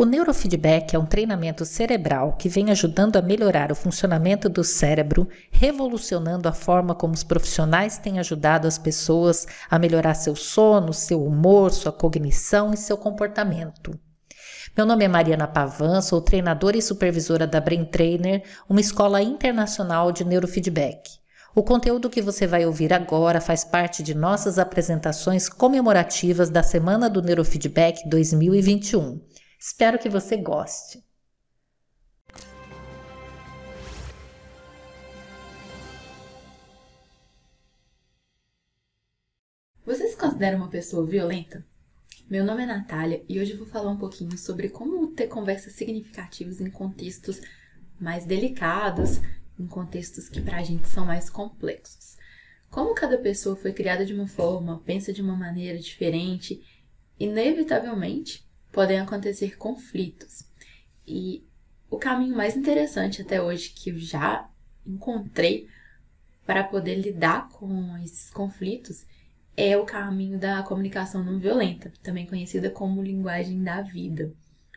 O 0.00 0.04
neurofeedback 0.04 0.94
é 0.94 0.98
um 0.98 1.04
treinamento 1.04 1.64
cerebral 1.64 2.34
que 2.34 2.48
vem 2.48 2.70
ajudando 2.70 3.16
a 3.16 3.20
melhorar 3.20 3.72
o 3.72 3.74
funcionamento 3.74 4.48
do 4.48 4.62
cérebro, 4.62 5.28
revolucionando 5.50 6.48
a 6.48 6.52
forma 6.52 6.94
como 6.94 7.14
os 7.14 7.24
profissionais 7.24 7.98
têm 7.98 8.20
ajudado 8.20 8.68
as 8.68 8.78
pessoas 8.78 9.44
a 9.68 9.76
melhorar 9.76 10.14
seu 10.14 10.36
sono, 10.36 10.92
seu 10.92 11.24
humor, 11.24 11.72
sua 11.72 11.90
cognição 11.90 12.72
e 12.72 12.76
seu 12.76 12.96
comportamento. 12.96 13.98
Meu 14.76 14.86
nome 14.86 15.04
é 15.04 15.08
Mariana 15.08 15.48
Pavan, 15.48 16.00
sou 16.00 16.20
treinadora 16.20 16.76
e 16.76 16.82
supervisora 16.82 17.44
da 17.44 17.60
Brain 17.60 17.84
Trainer, 17.84 18.44
uma 18.68 18.80
escola 18.80 19.20
internacional 19.20 20.12
de 20.12 20.24
neurofeedback. 20.24 21.18
O 21.56 21.62
conteúdo 21.64 22.08
que 22.08 22.22
você 22.22 22.46
vai 22.46 22.64
ouvir 22.64 22.92
agora 22.92 23.40
faz 23.40 23.64
parte 23.64 24.00
de 24.00 24.14
nossas 24.14 24.60
apresentações 24.60 25.48
comemorativas 25.48 26.50
da 26.50 26.62
Semana 26.62 27.10
do 27.10 27.20
Neurofeedback 27.20 28.08
2021. 28.08 29.20
Espero 29.60 29.98
que 29.98 30.08
você 30.08 30.36
goste. 30.36 31.02
Você 39.84 40.06
se 40.06 40.16
considera 40.16 40.56
uma 40.56 40.68
pessoa 40.68 41.04
violenta? 41.04 41.66
Meu 42.30 42.44
nome 42.44 42.62
é 42.62 42.66
Natália 42.66 43.24
e 43.28 43.40
hoje 43.40 43.56
vou 43.56 43.66
falar 43.66 43.90
um 43.90 43.98
pouquinho 43.98 44.38
sobre 44.38 44.68
como 44.68 45.08
ter 45.08 45.26
conversas 45.26 45.72
significativas 45.72 46.60
em 46.60 46.70
contextos 46.70 47.40
mais 47.98 48.24
delicados, 48.24 49.20
em 49.58 49.66
contextos 49.66 50.28
que 50.28 50.40
pra 50.40 50.62
gente 50.62 50.86
são 50.86 51.04
mais 51.04 51.28
complexos. 51.28 52.16
Como 52.70 52.94
cada 52.94 53.18
pessoa 53.18 53.56
foi 53.56 53.72
criada 53.72 54.06
de 54.06 54.14
uma 54.14 54.28
forma, 54.28 54.80
pensa 54.84 55.12
de 55.12 55.20
uma 55.20 55.34
maneira 55.34 55.78
diferente, 55.78 56.62
inevitavelmente 57.18 58.47
podem 58.72 59.00
acontecer 59.00 59.56
conflitos. 59.56 60.44
E 61.06 61.44
o 61.90 61.98
caminho 61.98 62.36
mais 62.36 62.56
interessante 62.56 63.22
até 63.22 63.40
hoje 63.40 63.70
que 63.70 63.90
eu 63.90 63.98
já 63.98 64.48
encontrei 64.86 65.68
para 66.46 66.64
poder 66.64 66.96
lidar 66.96 67.48
com 67.50 67.96
esses 67.98 68.30
conflitos 68.30 69.06
é 69.56 69.76
o 69.76 69.84
caminho 69.84 70.38
da 70.38 70.62
comunicação 70.62 71.24
não 71.24 71.38
violenta, 71.38 71.92
também 72.02 72.26
conhecida 72.26 72.70
como 72.70 73.02
linguagem 73.02 73.62
da 73.62 73.82
vida. 73.82 74.32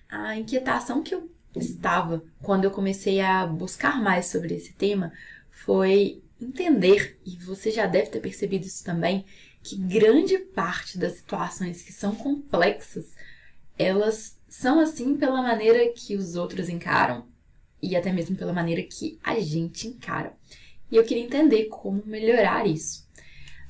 A 0.09 0.35
inquietação 0.35 1.03
que 1.03 1.13
eu 1.13 1.29
estava 1.55 2.23
quando 2.41 2.65
eu 2.65 2.71
comecei 2.71 3.21
a 3.21 3.45
buscar 3.45 4.01
mais 4.01 4.25
sobre 4.25 4.55
esse 4.55 4.73
tema 4.73 5.13
foi 5.49 6.23
entender, 6.41 7.19
e 7.25 7.37
você 7.37 7.69
já 7.69 7.85
deve 7.85 8.09
ter 8.09 8.19
percebido 8.19 8.65
isso 8.65 8.83
também, 8.83 9.23
que 9.61 9.77
grande 9.77 10.37
parte 10.39 10.97
das 10.97 11.13
situações 11.13 11.83
que 11.83 11.93
são 11.93 12.15
complexas 12.15 13.15
elas 13.81 14.37
são 14.47 14.79
assim 14.79 15.15
pela 15.15 15.41
maneira 15.41 15.91
que 15.93 16.15
os 16.15 16.35
outros 16.35 16.69
encaram 16.69 17.25
e 17.81 17.95
até 17.95 18.11
mesmo 18.11 18.35
pela 18.35 18.53
maneira 18.53 18.83
que 18.83 19.19
a 19.23 19.39
gente 19.39 19.87
encara. 19.87 20.33
E 20.91 20.95
eu 20.95 21.03
queria 21.03 21.23
entender 21.23 21.65
como 21.65 22.03
melhorar 22.05 22.67
isso. 22.67 23.07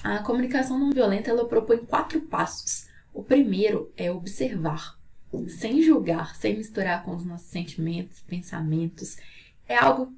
A 0.03 0.20
comunicação 0.20 0.80
não 0.80 0.92
violenta 0.92 1.30
ela 1.30 1.48
propõe 1.48 1.78
quatro 1.78 2.22
passos. 2.22 2.88
O 3.14 3.23
primeiro 3.23 3.92
é 3.95 4.12
observar, 4.12 4.98
sem 5.48 5.81
julgar, 5.81 6.36
sem 6.36 6.58
misturar 6.58 7.06
com 7.06 7.16
os 7.16 7.23
nossos 7.23 7.48
sentimentos, 7.48 8.20
pensamentos. 8.22 9.18
É 9.68 9.78
algo 9.78 10.12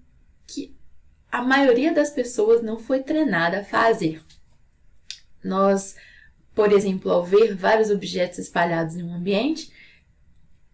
que 0.48 0.74
a 1.30 1.42
maioria 1.42 1.94
das 1.94 2.10
pessoas 2.10 2.64
não 2.64 2.80
foi 2.80 3.04
treinada 3.04 3.60
a 3.60 3.64
fazer. 3.64 4.24
Nós, 5.44 5.96
por 6.56 6.72
exemplo, 6.72 7.12
ao 7.12 7.26
ver 7.26 7.56
vários 7.56 7.90
objetos 7.90 8.40
espalhados 8.40 8.96
em 8.96 9.04
um 9.04 9.14
ambiente, 9.14 9.72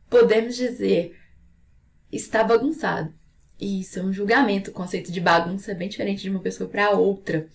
podemos 0.09 0.55
dizer 0.55 1.17
está 2.11 2.43
bagunçado. 2.43 3.13
Isso 3.59 3.99
é 3.99 4.03
um 4.03 4.13
julgamento. 4.13 4.71
O 4.71 4.73
conceito 4.73 5.11
de 5.11 5.19
bagunça 5.19 5.71
é 5.71 5.75
bem 5.75 5.89
diferente 5.89 6.21
de 6.21 6.29
uma 6.29 6.39
pessoa 6.39 6.69
para 6.69 6.91
outra. 6.91 7.47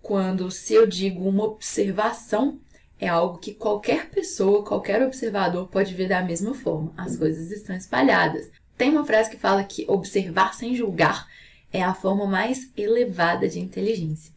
Quando 0.00 0.50
se 0.50 0.72
eu 0.72 0.86
digo 0.86 1.28
uma 1.28 1.44
observação, 1.44 2.60
é 2.98 3.08
algo 3.08 3.38
que 3.38 3.54
qualquer 3.54 4.08
pessoa, 4.10 4.64
qualquer 4.64 5.02
observador 5.02 5.68
pode 5.68 5.94
ver 5.94 6.08
da 6.08 6.22
mesma 6.22 6.54
forma. 6.54 6.92
As 6.96 7.16
coisas 7.16 7.50
estão 7.50 7.76
espalhadas. 7.76 8.50
Tem 8.76 8.90
uma 8.90 9.04
frase 9.04 9.30
que 9.30 9.36
fala 9.36 9.64
que 9.64 9.84
observar 9.88 10.54
sem 10.54 10.74
julgar 10.74 11.28
é 11.72 11.82
a 11.82 11.94
forma 11.94 12.26
mais 12.26 12.70
elevada 12.76 13.48
de 13.48 13.60
inteligência. 13.60 14.32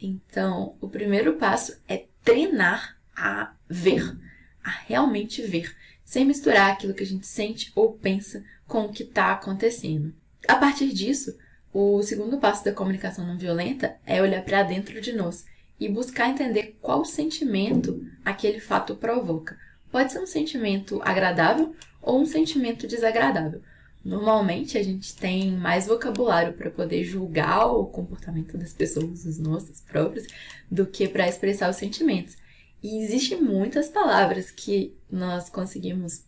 Então, 0.00 0.76
o 0.80 0.88
primeiro 0.88 1.34
passo 1.34 1.78
é 1.86 2.06
treinar 2.24 2.96
a 3.14 3.52
ver, 3.68 4.16
a 4.64 4.70
realmente 4.70 5.42
ver 5.42 5.74
sem 6.10 6.24
misturar 6.24 6.72
aquilo 6.72 6.92
que 6.92 7.04
a 7.04 7.06
gente 7.06 7.24
sente 7.24 7.70
ou 7.72 7.92
pensa 7.92 8.44
com 8.66 8.80
o 8.80 8.92
que 8.92 9.04
está 9.04 9.30
acontecendo. 9.30 10.12
A 10.48 10.56
partir 10.56 10.92
disso, 10.92 11.38
o 11.72 12.02
segundo 12.02 12.36
passo 12.38 12.64
da 12.64 12.72
comunicação 12.72 13.24
não 13.24 13.38
violenta 13.38 13.94
é 14.04 14.20
olhar 14.20 14.42
para 14.42 14.64
dentro 14.64 15.00
de 15.00 15.12
nós 15.12 15.46
e 15.78 15.88
buscar 15.88 16.28
entender 16.28 16.76
qual 16.82 17.04
sentimento 17.04 18.04
aquele 18.24 18.58
fato 18.58 18.96
provoca. 18.96 19.56
Pode 19.88 20.10
ser 20.10 20.18
um 20.18 20.26
sentimento 20.26 21.00
agradável 21.04 21.76
ou 22.02 22.20
um 22.20 22.26
sentimento 22.26 22.88
desagradável. 22.88 23.62
Normalmente 24.04 24.76
a 24.76 24.82
gente 24.82 25.14
tem 25.14 25.52
mais 25.52 25.86
vocabulário 25.86 26.54
para 26.54 26.70
poder 26.70 27.04
julgar 27.04 27.66
o 27.66 27.86
comportamento 27.86 28.58
das 28.58 28.72
pessoas, 28.72 29.24
os 29.24 29.38
nossos 29.38 29.80
próprios, 29.82 30.26
do 30.68 30.84
que 30.86 31.06
para 31.06 31.28
expressar 31.28 31.70
os 31.70 31.76
sentimentos. 31.76 32.36
E 32.82 33.02
existem 33.02 33.40
muitas 33.40 33.88
palavras 33.88 34.50
que 34.50 34.96
nós 35.10 35.48
conseguimos 35.48 36.24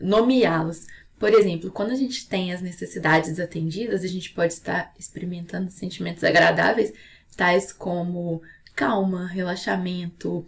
nomeá-los. 0.00 0.86
Por 1.18 1.32
exemplo, 1.32 1.70
quando 1.70 1.90
a 1.90 1.96
gente 1.96 2.28
tem 2.28 2.52
as 2.52 2.60
necessidades 2.60 3.40
atendidas, 3.40 4.02
a 4.02 4.08
gente 4.08 4.32
pode 4.32 4.52
estar 4.52 4.92
experimentando 4.98 5.70
sentimentos 5.70 6.22
agradáveis, 6.24 6.92
tais 7.36 7.72
como 7.72 8.42
calma, 8.74 9.26
relaxamento, 9.26 10.44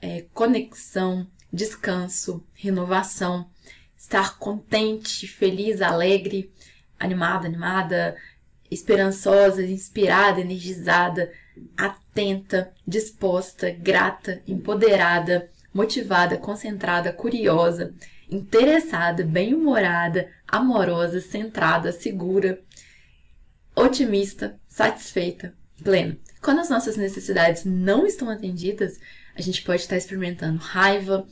é, 0.00 0.26
conexão, 0.32 1.26
descanso, 1.52 2.44
renovação, 2.54 3.48
estar 3.96 4.38
contente, 4.38 5.28
feliz, 5.28 5.82
alegre, 5.82 6.52
animada, 6.98 7.46
animada, 7.46 8.16
esperançosa, 8.70 9.64
inspirada, 9.64 10.40
energizada, 10.40 11.32
atenta, 11.76 12.72
disposta, 12.86 13.70
grata, 13.70 14.42
empoderada, 14.46 15.50
motivada, 15.72 16.36
concentrada, 16.36 17.12
curiosa, 17.12 17.94
interessada, 18.30 19.24
bem-humorada, 19.24 20.30
amorosa, 20.46 21.20
centrada, 21.20 21.92
segura, 21.92 22.60
otimista, 23.74 24.58
satisfeita, 24.68 25.54
plena. 25.82 26.16
Quando 26.40 26.60
as 26.60 26.70
nossas 26.70 26.96
necessidades 26.96 27.64
não 27.64 28.06
estão 28.06 28.28
atendidas, 28.28 28.98
a 29.34 29.40
gente 29.40 29.62
pode 29.62 29.82
estar 29.82 29.96
experimentando 29.96 30.58
raiva, 30.58 31.26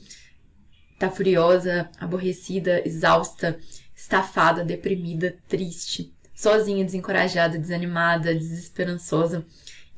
tá 0.99 1.11
furiosa, 1.11 1.91
aborrecida, 1.99 2.87
exausta, 2.87 3.59
estafada, 3.95 4.65
deprimida, 4.65 5.37
triste, 5.49 6.13
sozinha, 6.35 6.85
desencorajada, 6.85 7.59
desanimada, 7.59 8.35
desesperançosa, 8.35 9.45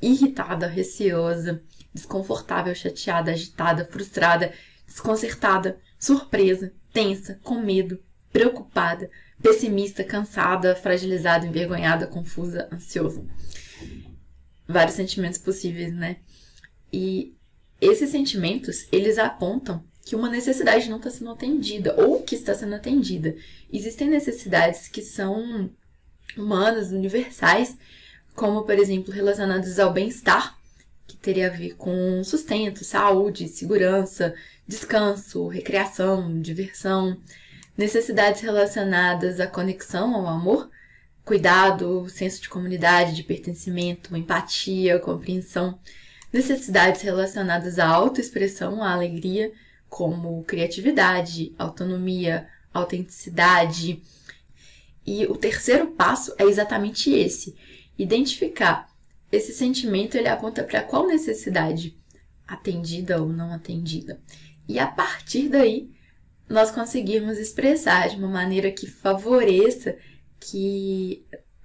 irritada, 0.02 0.66
receosa, 0.66 1.62
desconfortável, 1.94 2.74
chateada, 2.74 3.30
agitada, 3.30 3.84
frustrada, 3.84 4.52
desconcertada, 4.86 5.78
surpresa, 5.98 6.72
tensa, 6.92 7.38
com 7.42 7.60
medo, 7.60 7.98
preocupada, 8.32 9.08
pessimista, 9.40 10.02
cansada, 10.02 10.74
fragilizada, 10.74 11.46
envergonhada, 11.46 12.06
confusa, 12.06 12.68
ansiosa. 12.72 13.24
Vários 14.66 14.96
sentimentos 14.96 15.38
possíveis, 15.38 15.94
né? 15.94 16.16
E 16.92 17.36
esses 17.80 18.10
sentimentos, 18.10 18.86
eles 18.92 19.18
apontam 19.18 19.84
que 20.04 20.16
uma 20.16 20.28
necessidade 20.28 20.90
não 20.90 20.98
está 20.98 21.10
sendo 21.10 21.30
atendida 21.30 21.94
ou 21.96 22.22
que 22.22 22.34
está 22.34 22.54
sendo 22.54 22.74
atendida. 22.74 23.36
Existem 23.72 24.08
necessidades 24.08 24.88
que 24.88 25.00
são 25.00 25.70
humanas, 26.36 26.90
universais, 26.90 27.76
como, 28.34 28.62
por 28.62 28.74
exemplo, 28.78 29.12
relacionadas 29.12 29.78
ao 29.78 29.92
bem-estar, 29.92 30.56
que 31.06 31.16
teria 31.16 31.48
a 31.48 31.50
ver 31.50 31.74
com 31.76 32.22
sustento, 32.24 32.84
saúde, 32.84 33.48
segurança, 33.48 34.34
descanso, 34.66 35.48
recreação, 35.48 36.40
diversão, 36.40 37.16
necessidades 37.76 38.40
relacionadas 38.40 39.40
à 39.40 39.46
conexão, 39.46 40.14
ao 40.14 40.26
amor, 40.26 40.70
cuidado, 41.24 42.08
senso 42.08 42.40
de 42.42 42.48
comunidade, 42.48 43.14
de 43.14 43.22
pertencimento, 43.22 44.16
empatia, 44.16 44.98
compreensão, 44.98 45.78
necessidades 46.32 47.02
relacionadas 47.02 47.78
à 47.78 47.86
autoexpressão, 47.86 48.82
à 48.82 48.92
alegria, 48.92 49.52
como 49.88 50.42
criatividade, 50.44 51.52
autonomia, 51.58 52.48
autenticidade. 52.72 54.02
E 55.06 55.26
o 55.26 55.36
terceiro 55.36 55.88
passo 55.88 56.34
é 56.38 56.44
exatamente 56.44 57.10
esse: 57.10 57.54
identificar 57.98 58.88
esse 59.30 59.52
sentimento 59.52 60.16
ele 60.16 60.28
aponta 60.28 60.62
para 60.62 60.82
qual 60.82 61.06
necessidade 61.06 61.96
atendida 62.46 63.22
ou 63.22 63.28
não 63.28 63.52
atendida. 63.52 64.20
E 64.68 64.78
a 64.78 64.86
partir 64.86 65.48
daí, 65.48 65.90
nós 66.48 66.70
conseguirmos 66.70 67.38
expressar 67.38 68.10
de 68.10 68.16
uma 68.16 68.28
maneira 68.28 68.70
que 68.70 68.86
favoreça 68.86 69.96
que 70.38 71.24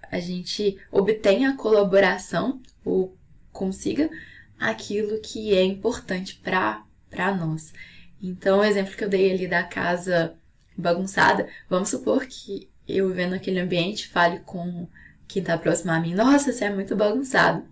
a 0.09 0.19
gente 0.19 0.77
obtenha 0.89 1.50
a 1.50 1.57
colaboração 1.57 2.62
ou 2.85 3.18
consiga 3.51 4.09
aquilo 4.57 5.19
que 5.19 5.53
é 5.53 5.63
importante 5.63 6.39
para 6.41 7.35
nós. 7.35 7.73
Então, 8.21 8.59
o 8.59 8.63
exemplo 8.63 8.95
que 8.95 9.03
eu 9.03 9.09
dei 9.09 9.31
ali 9.31 9.47
da 9.47 9.63
casa 9.63 10.35
bagunçada, 10.77 11.50
vamos 11.69 11.89
supor 11.89 12.25
que 12.25 12.69
eu 12.88 13.12
vendo 13.13 13.33
aquele 13.33 13.59
ambiente 13.59 14.07
fale 14.07 14.39
com 14.39 14.88
quem 15.27 15.41
está 15.41 15.57
próximo 15.57 15.91
a 15.91 16.00
mim, 16.00 16.13
nossa, 16.13 16.51
você 16.51 16.65
é 16.65 16.74
muito 16.74 16.95
bagunçado. 16.95 17.63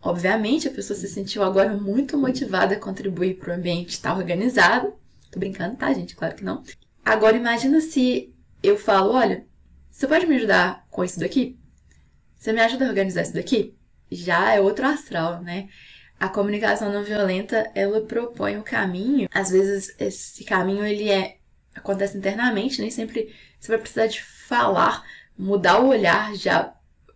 Obviamente, 0.00 0.68
a 0.68 0.70
pessoa 0.70 0.98
se 0.98 1.08
sentiu 1.08 1.42
agora 1.42 1.76
muito 1.76 2.16
motivada 2.16 2.74
a 2.74 2.80
contribuir 2.80 3.38
para 3.38 3.52
o 3.52 3.56
ambiente 3.56 3.90
estar 3.90 4.16
organizado. 4.16 4.94
Tô 5.30 5.38
brincando, 5.38 5.76
tá, 5.76 5.92
gente? 5.92 6.14
Claro 6.14 6.34
que 6.34 6.44
não. 6.44 6.62
Agora, 7.04 7.36
imagina 7.36 7.80
se 7.80 8.32
eu 8.62 8.76
falo, 8.76 9.12
olha, 9.12 9.44
você 9.90 10.06
pode 10.06 10.26
me 10.26 10.36
ajudar 10.36 10.84
com 10.90 11.02
isso 11.02 11.18
daqui? 11.18 11.58
Você 12.38 12.52
me 12.52 12.60
ajuda 12.60 12.84
a 12.84 12.88
organizar 12.88 13.22
isso 13.22 13.34
daqui? 13.34 13.74
Já 14.10 14.52
é 14.52 14.60
outro 14.60 14.86
astral, 14.86 15.42
né? 15.42 15.68
A 16.20 16.28
comunicação 16.28 16.92
não 16.92 17.02
violenta, 17.02 17.70
ela 17.74 18.00
propõe 18.02 18.56
o 18.58 18.62
caminho. 18.62 19.28
Às 19.32 19.50
vezes, 19.50 19.94
esse 19.98 20.44
caminho, 20.44 20.84
ele 20.84 21.10
é 21.10 21.38
acontece 21.76 22.16
internamente, 22.16 22.80
nem 22.80 22.90
sempre 22.90 23.34
você 23.60 23.68
vai 23.68 23.78
precisar 23.78 24.06
de 24.06 24.22
falar, 24.22 25.04
mudar 25.38 25.80
o 25.80 25.88
olhar 25.88 26.34
já 26.34 26.74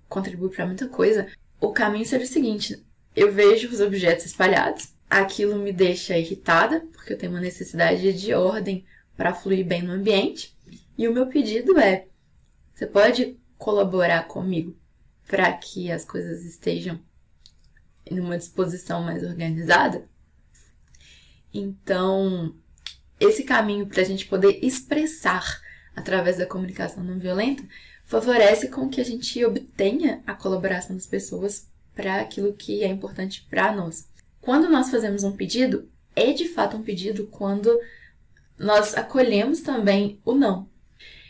contribui 0.08 0.50
para 0.50 0.66
muita 0.66 0.88
coisa. 0.88 1.28
O 1.60 1.72
caminho 1.72 2.04
seria 2.04 2.26
o 2.26 2.28
seguinte: 2.28 2.84
eu 3.14 3.32
vejo 3.32 3.68
os 3.68 3.80
objetos 3.80 4.26
espalhados, 4.26 4.94
aquilo 5.08 5.56
me 5.56 5.72
deixa 5.72 6.18
irritada, 6.18 6.80
porque 6.92 7.12
eu 7.12 7.18
tenho 7.18 7.32
uma 7.32 7.40
necessidade 7.40 8.12
de 8.12 8.34
ordem 8.34 8.84
para 9.16 9.34
fluir 9.34 9.66
bem 9.66 9.82
no 9.82 9.92
ambiente, 9.92 10.56
e 10.96 11.08
o 11.08 11.12
meu 11.12 11.26
pedido 11.26 11.78
é: 11.78 12.06
você 12.74 12.86
pode 12.86 13.38
colaborar 13.56 14.26
comigo 14.26 14.76
para 15.26 15.52
que 15.52 15.90
as 15.90 16.04
coisas 16.04 16.44
estejam 16.44 17.00
numa 18.10 18.38
disposição 18.38 19.02
mais 19.02 19.22
organizada? 19.22 20.04
Então, 21.52 22.54
esse 23.18 23.44
caminho 23.44 23.86
para 23.86 24.02
a 24.02 24.04
gente 24.04 24.26
poder 24.26 24.64
expressar 24.64 25.60
através 25.94 26.38
da 26.38 26.46
comunicação 26.46 27.02
não 27.02 27.18
violenta 27.18 27.62
favorece 28.10 28.66
com 28.66 28.88
que 28.88 29.00
a 29.00 29.04
gente 29.04 29.42
obtenha 29.44 30.20
a 30.26 30.34
colaboração 30.34 30.96
das 30.96 31.06
pessoas 31.06 31.68
para 31.94 32.20
aquilo 32.20 32.52
que 32.52 32.82
é 32.82 32.88
importante 32.88 33.46
para 33.48 33.70
nós. 33.70 34.08
Quando 34.40 34.68
nós 34.68 34.90
fazemos 34.90 35.22
um 35.22 35.30
pedido, 35.30 35.88
é 36.16 36.32
de 36.32 36.48
fato 36.48 36.76
um 36.76 36.82
pedido 36.82 37.28
quando 37.28 37.70
nós 38.58 38.96
acolhemos 38.96 39.60
também 39.60 40.20
o 40.24 40.34
não. 40.34 40.68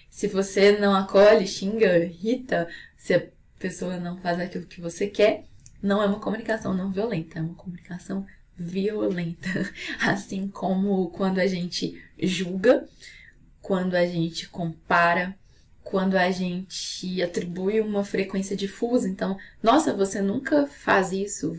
Se 0.08 0.26
você 0.26 0.78
não 0.78 0.94
acolhe, 0.94 1.46
xinga, 1.46 1.98
irrita, 1.98 2.66
se 2.96 3.12
a 3.12 3.26
pessoa 3.58 3.98
não 3.98 4.16
faz 4.16 4.40
aquilo 4.40 4.64
que 4.64 4.80
você 4.80 5.06
quer, 5.06 5.44
não 5.82 6.02
é 6.02 6.06
uma 6.06 6.18
comunicação 6.18 6.72
não 6.72 6.90
violenta, 6.90 7.40
é 7.40 7.42
uma 7.42 7.54
comunicação 7.54 8.26
violenta. 8.56 9.50
Assim 10.00 10.48
como 10.48 11.10
quando 11.10 11.40
a 11.40 11.46
gente 11.46 12.02
julga, 12.18 12.88
quando 13.60 13.94
a 13.96 14.06
gente 14.06 14.48
compara, 14.48 15.38
quando 15.90 16.14
a 16.14 16.30
gente 16.30 17.20
atribui 17.20 17.80
uma 17.80 18.04
frequência 18.04 18.56
difusa. 18.56 19.08
Então, 19.08 19.36
nossa, 19.60 19.92
você 19.92 20.22
nunca 20.22 20.66
faz 20.66 21.10
isso. 21.12 21.56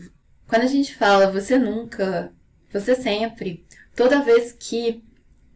Quando 0.48 0.62
a 0.62 0.66
gente 0.66 0.94
fala 0.94 1.30
você 1.30 1.58
nunca, 1.58 2.32
você 2.72 2.94
sempre, 2.94 3.66
toda 3.94 4.22
vez 4.22 4.56
que 4.58 5.04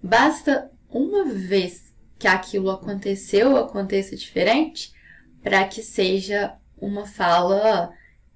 basta 0.02 0.70
uma 0.90 1.24
vez 1.24 1.94
que 2.18 2.28
aquilo 2.28 2.70
aconteceu 2.70 3.52
ou 3.52 3.56
aconteça 3.56 4.14
diferente 4.14 4.92
para 5.42 5.66
que 5.66 5.82
seja 5.82 6.54
uma 6.76 7.06
fala 7.06 7.92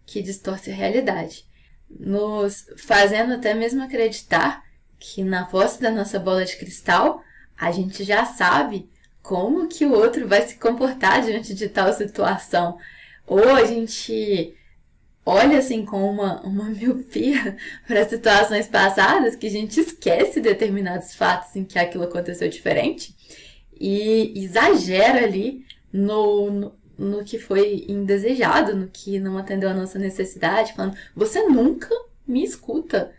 que 0.06 0.22
distorce 0.22 0.70
a 0.70 0.74
realidade, 0.74 1.44
nos 1.88 2.66
fazendo 2.78 3.34
até 3.34 3.52
mesmo 3.52 3.82
acreditar 3.82 4.64
que 4.98 5.22
na 5.22 5.44
posse 5.44 5.80
da 5.80 5.90
nossa 5.90 6.18
bola 6.18 6.44
de 6.44 6.56
cristal 6.56 7.22
a 7.56 7.70
gente 7.70 8.04
já 8.04 8.24
sabe 8.24 8.88
como 9.22 9.68
que 9.68 9.84
o 9.84 9.92
outro 9.92 10.26
vai 10.26 10.42
se 10.42 10.56
comportar 10.56 11.22
diante 11.22 11.54
de 11.54 11.68
tal 11.68 11.92
situação. 11.92 12.78
Ou 13.26 13.48
a 13.50 13.64
gente 13.64 14.54
olha 15.24 15.58
assim 15.58 15.84
com 15.84 16.10
uma, 16.10 16.40
uma 16.42 16.64
miopia 16.64 17.56
para 17.86 18.08
situações 18.08 18.66
passadas 18.66 19.36
que 19.36 19.46
a 19.46 19.50
gente 19.50 19.78
esquece 19.78 20.40
determinados 20.40 21.14
fatos 21.14 21.54
em 21.54 21.64
que 21.64 21.78
aquilo 21.78 22.04
aconteceu 22.04 22.48
diferente 22.48 23.14
e 23.80 24.32
exagera 24.36 25.24
ali 25.24 25.64
no, 25.92 26.50
no, 26.50 26.74
no 26.98 27.24
que 27.24 27.38
foi 27.38 27.84
indesejado, 27.88 28.76
no 28.76 28.88
que 28.88 29.18
não 29.18 29.38
atendeu 29.38 29.70
a 29.70 29.74
nossa 29.74 29.98
necessidade, 29.98 30.74
falando, 30.74 30.96
você 31.14 31.42
nunca 31.44 31.88
me 32.26 32.44
escuta. 32.44 33.12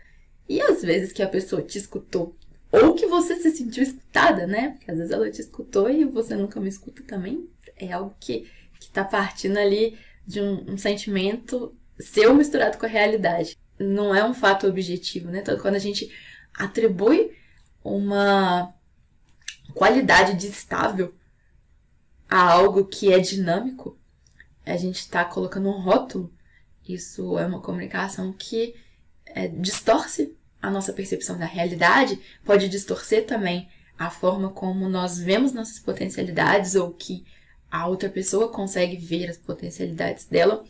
E 0.48 0.60
às 0.60 0.82
vezes 0.82 1.12
que 1.12 1.22
a 1.22 1.28
pessoa 1.28 1.62
te 1.62 1.78
escutou 1.78 2.36
ou 2.72 2.94
que 2.94 3.06
você 3.06 3.36
se 3.36 3.50
sentiu 3.50 3.82
escutada, 3.82 4.46
né? 4.46 4.70
Porque 4.70 4.90
às 4.90 4.96
vezes 4.96 5.12
ela 5.12 5.30
te 5.30 5.40
escutou 5.40 5.90
e 5.90 6.04
você 6.04 6.34
nunca 6.34 6.58
me 6.58 6.68
escuta 6.68 7.02
também. 7.02 7.48
É 7.76 7.92
algo 7.92 8.14
que, 8.18 8.50
que 8.80 8.90
tá 8.90 9.04
partindo 9.04 9.58
ali 9.58 9.98
de 10.26 10.40
um, 10.40 10.72
um 10.72 10.78
sentimento 10.78 11.76
seu 12.00 12.34
misturado 12.34 12.78
com 12.78 12.86
a 12.86 12.88
realidade. 12.88 13.58
Não 13.78 14.14
é 14.14 14.24
um 14.24 14.32
fato 14.32 14.66
objetivo, 14.66 15.30
né? 15.30 15.40
Então, 15.40 15.58
quando 15.58 15.74
a 15.74 15.78
gente 15.80 16.10
atribui 16.54 17.36
uma 17.84 18.74
qualidade 19.74 20.34
de 20.34 20.46
estável 20.46 21.14
a 22.28 22.52
algo 22.52 22.86
que 22.86 23.12
é 23.12 23.18
dinâmico, 23.18 23.98
a 24.64 24.76
gente 24.76 24.96
está 24.96 25.24
colocando 25.24 25.68
um 25.68 25.80
rótulo. 25.80 26.32
Isso 26.88 27.38
é 27.38 27.46
uma 27.46 27.60
comunicação 27.60 28.32
que 28.32 28.74
é, 29.26 29.48
distorce 29.48 30.36
a 30.62 30.70
nossa 30.70 30.92
percepção 30.92 31.36
da 31.36 31.44
realidade, 31.44 32.18
pode 32.44 32.68
distorcer 32.68 33.26
também 33.26 33.68
a 33.98 34.08
forma 34.08 34.48
como 34.50 34.88
nós 34.88 35.18
vemos 35.18 35.52
nossas 35.52 35.80
potencialidades 35.80 36.76
ou 36.76 36.90
que 36.92 37.24
a 37.70 37.86
outra 37.86 38.08
pessoa 38.08 38.48
consegue 38.48 38.96
ver 38.96 39.28
as 39.28 39.36
potencialidades 39.36 40.26
dela 40.26 40.64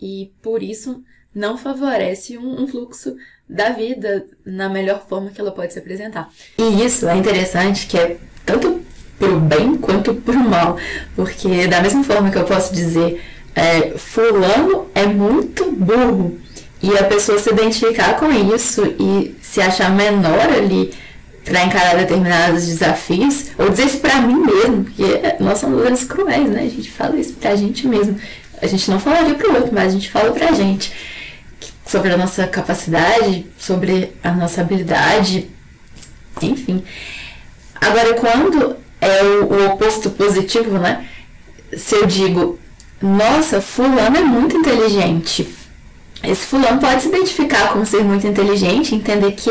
e 0.00 0.32
por 0.42 0.62
isso 0.62 1.02
não 1.34 1.56
favorece 1.56 2.36
um, 2.36 2.62
um 2.62 2.68
fluxo 2.68 3.16
da 3.48 3.70
vida 3.70 4.26
na 4.44 4.68
melhor 4.68 5.06
forma 5.06 5.30
que 5.30 5.40
ela 5.40 5.52
pode 5.52 5.72
se 5.72 5.78
apresentar. 5.78 6.30
E 6.58 6.84
isso 6.84 7.08
é 7.08 7.16
interessante 7.16 7.86
que 7.86 7.96
é 7.96 8.18
tanto 8.44 8.84
pro 9.18 9.38
bem 9.40 9.76
quanto 9.76 10.14
pro 10.14 10.38
mal, 10.38 10.78
porque 11.14 11.66
da 11.66 11.80
mesma 11.80 12.04
forma 12.04 12.30
que 12.30 12.38
eu 12.38 12.44
posso 12.44 12.74
dizer 12.74 13.22
é, 13.54 13.96
fulano 13.96 14.88
é 14.94 15.06
muito 15.06 15.70
burro 15.72 16.38
e 16.86 16.98
a 16.98 17.04
pessoa 17.04 17.38
se 17.38 17.50
identificar 17.50 18.14
com 18.14 18.30
isso 18.54 18.94
e 18.98 19.34
se 19.42 19.60
achar 19.60 19.90
menor 19.90 20.40
ali 20.40 20.92
para 21.44 21.64
encarar 21.64 21.96
determinados 21.96 22.66
desafios, 22.66 23.46
ou 23.56 23.70
dizer 23.70 23.86
isso 23.86 23.98
para 23.98 24.20
mim 24.20 24.44
mesmo, 24.44 24.84
porque 24.84 25.04
nós 25.40 25.58
somos 25.58 25.82
seres 25.82 26.04
cruéis, 26.04 26.48
né? 26.48 26.62
A 26.62 26.68
gente 26.68 26.90
fala 26.90 27.16
isso 27.16 27.34
pra 27.34 27.54
gente 27.54 27.86
mesmo. 27.86 28.18
A 28.60 28.66
gente 28.66 28.90
não 28.90 28.98
falaria 28.98 29.34
pro 29.34 29.54
outro, 29.54 29.70
mas 29.72 29.88
a 29.88 29.90
gente 29.90 30.10
fala 30.10 30.32
pra 30.32 30.52
gente 30.52 30.92
sobre 31.86 32.12
a 32.12 32.16
nossa 32.16 32.46
capacidade, 32.46 33.46
sobre 33.58 34.12
a 34.24 34.32
nossa 34.32 34.60
habilidade, 34.60 35.48
enfim. 36.42 36.82
Agora, 37.80 38.14
quando 38.14 38.76
é 39.00 39.22
o, 39.22 39.44
o 39.44 39.66
oposto 39.72 40.10
positivo, 40.10 40.78
né? 40.78 41.06
Se 41.76 41.94
eu 41.94 42.06
digo, 42.06 42.58
nossa, 43.00 43.60
fulano 43.60 44.16
é 44.16 44.24
muito 44.24 44.56
inteligente, 44.56 45.48
esse 46.22 46.46
fulano 46.46 46.80
pode 46.80 47.02
se 47.02 47.08
identificar 47.08 47.68
como 47.72 47.86
ser 47.86 48.02
muito 48.02 48.26
inteligente, 48.26 48.94
entender 48.94 49.32
que 49.32 49.50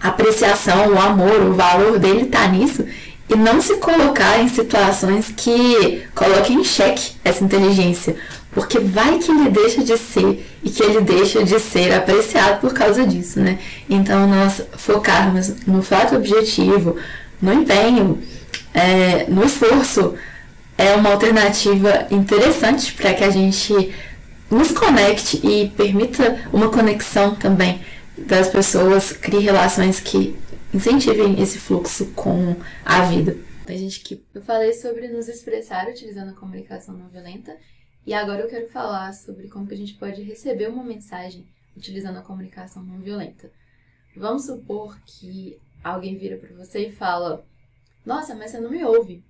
a 0.00 0.08
apreciação, 0.08 0.92
o 0.92 0.98
amor, 0.98 1.40
o 1.42 1.54
valor 1.54 1.98
dele 1.98 2.22
está 2.22 2.46
nisso 2.46 2.84
e 3.28 3.36
não 3.36 3.60
se 3.60 3.76
colocar 3.76 4.38
em 4.38 4.48
situações 4.48 5.32
que 5.34 6.02
coloquem 6.14 6.60
em 6.60 6.64
xeque 6.64 7.12
essa 7.24 7.42
inteligência, 7.42 8.14
porque 8.52 8.78
vai 8.78 9.18
que 9.18 9.30
ele 9.30 9.48
deixa 9.48 9.82
de 9.82 9.96
ser 9.96 10.46
e 10.62 10.70
que 10.70 10.82
ele 10.82 11.00
deixa 11.00 11.42
de 11.42 11.58
ser 11.58 11.92
apreciado 11.92 12.60
por 12.60 12.72
causa 12.74 13.06
disso, 13.06 13.40
né? 13.40 13.58
Então 13.88 14.26
nós 14.26 14.62
focarmos 14.76 15.54
no 15.66 15.82
fato 15.82 16.14
objetivo, 16.16 16.96
no 17.40 17.52
empenho, 17.52 18.22
é, 18.72 19.26
no 19.28 19.44
esforço 19.44 20.14
é 20.76 20.94
uma 20.94 21.10
alternativa 21.10 22.06
interessante 22.10 22.92
para 22.92 23.14
que 23.14 23.24
a 23.24 23.30
gente 23.30 23.94
nos 24.54 24.70
conecte 24.70 25.44
e 25.44 25.68
permita 25.70 26.48
uma 26.52 26.70
conexão 26.70 27.34
também 27.34 27.84
das 28.16 28.48
pessoas, 28.48 29.12
crie 29.12 29.40
relações 29.40 29.98
que 29.98 30.38
incentivem 30.72 31.40
esse 31.42 31.58
fluxo 31.58 32.12
com 32.12 32.56
a 32.84 33.02
vida. 33.02 33.36
Tem 33.66 33.78
gente 33.78 34.00
que 34.00 34.24
eu 34.32 34.42
falei 34.42 34.72
sobre 34.72 35.08
nos 35.08 35.26
expressar 35.26 35.88
utilizando 35.88 36.30
a 36.30 36.34
comunicação 36.34 36.96
não 36.96 37.08
violenta 37.08 37.56
e 38.06 38.14
agora 38.14 38.42
eu 38.42 38.48
quero 38.48 38.68
falar 38.68 39.12
sobre 39.12 39.48
como 39.48 39.66
que 39.66 39.74
a 39.74 39.76
gente 39.76 39.94
pode 39.94 40.22
receber 40.22 40.68
uma 40.68 40.84
mensagem 40.84 41.44
utilizando 41.76 42.18
a 42.18 42.22
comunicação 42.22 42.82
não 42.84 43.00
violenta. 43.00 43.50
Vamos 44.16 44.46
supor 44.46 44.96
que 45.04 45.58
alguém 45.82 46.16
vira 46.16 46.36
para 46.36 46.54
você 46.54 46.88
e 46.88 46.92
fala: 46.92 47.44
Nossa, 48.06 48.34
mas 48.36 48.52
você 48.52 48.60
não 48.60 48.70
me 48.70 48.84
ouve. 48.84 49.24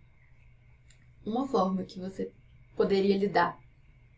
Uma 1.24 1.48
forma 1.48 1.84
que 1.84 1.98
você 1.98 2.30
poderia 2.76 3.16
lidar, 3.16 3.58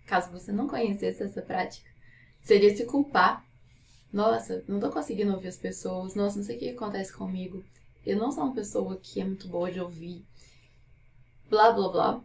caso 0.06 0.30
você 0.30 0.52
não 0.52 0.68
conhecesse 0.68 1.22
essa 1.22 1.42
prática, 1.42 1.90
seria 2.40 2.74
se 2.74 2.86
culpar. 2.86 3.44
Nossa, 4.12 4.64
não 4.66 4.80
tô 4.80 4.90
conseguindo 4.90 5.32
ouvir 5.32 5.48
as 5.48 5.58
pessoas. 5.58 6.14
Nossa, 6.14 6.38
não 6.38 6.44
sei 6.44 6.56
o 6.56 6.58
que 6.58 6.70
acontece 6.70 7.12
comigo. 7.12 7.64
Eu 8.04 8.16
não 8.16 8.30
sou 8.30 8.44
uma 8.44 8.54
pessoa 8.54 8.96
que 8.96 9.20
é 9.20 9.24
muito 9.24 9.48
boa 9.48 9.70
de 9.70 9.80
ouvir. 9.80 10.24
Blá, 11.50 11.72
blá, 11.72 11.88
blá. 11.88 12.24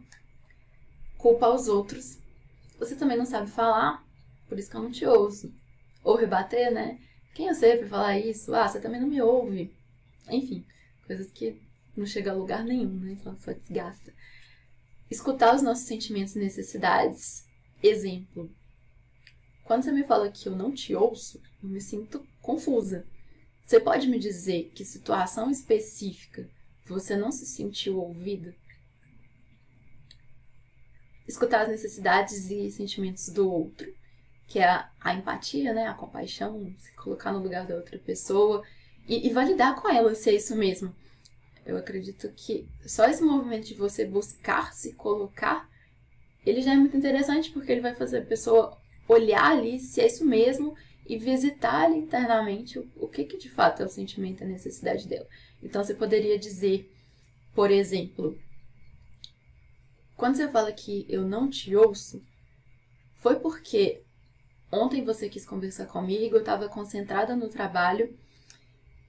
Culpa 1.18 1.48
os 1.48 1.68
outros. 1.68 2.18
Você 2.78 2.96
também 2.96 3.18
não 3.18 3.26
sabe 3.26 3.50
falar, 3.50 4.04
por 4.48 4.58
isso 4.58 4.70
que 4.70 4.76
eu 4.76 4.82
não 4.82 4.90
te 4.90 5.04
ouço. 5.04 5.52
Ou 6.02 6.16
rebater, 6.16 6.72
né? 6.72 6.98
Quem 7.34 7.48
eu 7.48 7.54
sei 7.54 7.76
pra 7.76 7.88
falar 7.88 8.18
isso? 8.18 8.54
Ah, 8.54 8.68
você 8.68 8.80
também 8.80 9.00
não 9.00 9.08
me 9.08 9.20
ouve. 9.20 9.74
Enfim, 10.28 10.64
coisas 11.06 11.30
que 11.30 11.60
não 11.96 12.06
chega 12.06 12.30
a 12.30 12.34
lugar 12.34 12.64
nenhum, 12.64 12.94
né? 13.00 13.16
Só, 13.22 13.34
só 13.36 13.52
desgasta. 13.52 14.12
Escutar 15.10 15.54
os 15.54 15.62
nossos 15.62 15.84
sentimentos 15.84 16.34
e 16.36 16.38
necessidades. 16.38 17.44
Exemplo. 17.82 18.50
Quando 19.64 19.84
você 19.84 19.92
me 19.92 20.04
fala 20.04 20.30
que 20.30 20.48
eu 20.48 20.54
não 20.54 20.72
te 20.72 20.94
ouço, 20.94 21.40
eu 21.62 21.68
me 21.68 21.80
sinto 21.80 22.26
confusa. 22.40 23.06
Você 23.64 23.80
pode 23.80 24.08
me 24.08 24.18
dizer 24.18 24.70
que 24.74 24.84
situação 24.84 25.50
específica 25.50 26.48
você 26.84 27.16
não 27.16 27.30
se 27.30 27.46
sentiu 27.46 27.98
ouvida? 27.98 28.54
Escutar 31.26 31.62
as 31.62 31.68
necessidades 31.68 32.50
e 32.50 32.70
sentimentos 32.70 33.28
do 33.28 33.50
outro, 33.50 33.92
que 34.46 34.58
é 34.58 34.68
a, 34.68 34.90
a 35.00 35.14
empatia, 35.14 35.72
né? 35.72 35.86
A 35.86 35.94
compaixão, 35.94 36.74
se 36.78 36.92
colocar 36.96 37.32
no 37.32 37.38
lugar 37.38 37.66
da 37.66 37.76
outra 37.76 37.98
pessoa 37.98 38.62
e, 39.06 39.26
e 39.26 39.32
validar 39.32 39.80
com 39.80 39.88
ela 39.88 40.14
se 40.14 40.30
é 40.30 40.34
isso 40.34 40.56
mesmo. 40.56 40.94
Eu 41.64 41.76
acredito 41.76 42.30
que 42.32 42.68
só 42.84 43.06
esse 43.06 43.22
movimento 43.22 43.68
de 43.68 43.74
você 43.74 44.04
buscar 44.04 44.74
se 44.74 44.92
colocar, 44.94 45.70
ele 46.44 46.62
já 46.62 46.72
é 46.72 46.76
muito 46.76 46.96
interessante 46.96 47.50
porque 47.50 47.70
ele 47.70 47.80
vai 47.80 47.94
fazer 47.94 48.18
a 48.18 48.26
pessoa 48.26 48.76
olhar 49.08 49.52
ali 49.52 49.78
se 49.78 50.00
é 50.00 50.06
isso 50.06 50.24
mesmo 50.24 50.74
e 51.06 51.16
visitar 51.18 51.84
ali 51.84 51.98
internamente 51.98 52.78
o, 52.78 52.88
o 52.96 53.08
que, 53.08 53.24
que 53.24 53.36
de 53.36 53.50
fato 53.50 53.82
é 53.82 53.86
o 53.86 53.88
sentimento, 53.88 54.42
a 54.42 54.46
necessidade 54.46 55.08
dela. 55.08 55.26
Então 55.62 55.82
você 55.82 55.94
poderia 55.94 56.38
dizer, 56.38 56.90
por 57.54 57.70
exemplo, 57.70 58.38
quando 60.16 60.36
você 60.36 60.48
fala 60.48 60.72
que 60.72 61.06
eu 61.08 61.22
não 61.22 61.48
te 61.48 61.74
ouço, 61.74 62.22
foi 63.16 63.38
porque 63.40 64.02
ontem 64.70 65.04
você 65.04 65.28
quis 65.28 65.44
conversar 65.44 65.86
comigo, 65.86 66.36
eu 66.36 66.40
estava 66.40 66.68
concentrada 66.68 67.36
no 67.36 67.48
trabalho 67.48 68.16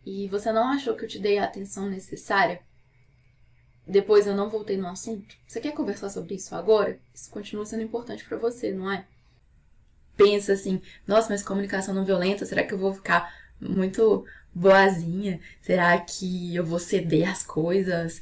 e 0.06 0.28
você 0.28 0.52
não 0.52 0.68
achou 0.70 0.96
que 0.96 1.06
eu 1.06 1.08
te 1.08 1.20
dei 1.20 1.38
a 1.38 1.46
atenção 1.46 1.90
necessária? 1.90 2.62
Depois 3.86 4.25
eu 4.25 4.36
não 4.36 4.50
voltei 4.50 4.78
no 4.78 4.88
assunto? 4.88 5.36
Você 5.48 5.60
quer 5.60 5.74
conversar 5.74 6.10
sobre 6.10 6.36
isso 6.36 6.56
agora? 6.56 7.00
Isso 7.13 7.30
continua 7.30 7.66
sendo 7.66 7.84
importante 7.84 8.24
para 8.24 8.38
você, 8.38 8.72
não 8.72 8.92
é? 8.92 9.06
Pensa 10.16 10.54
assim, 10.54 10.82
nossa, 11.06 11.30
mas 11.30 11.44
comunicação 11.44 11.94
não 11.94 12.06
violenta, 12.06 12.46
será 12.46 12.63
que 12.63 12.74
eu 12.74 12.78
vou 12.78 12.94
ficar 12.94 13.34
muito 13.60 14.25
boazinha? 14.54 15.40
Será 15.62 16.00
que 16.00 16.56
eu 16.56 16.66
vou 16.66 16.80
ceder 16.80 17.30
as 17.30 17.44
coisas? 17.44 18.22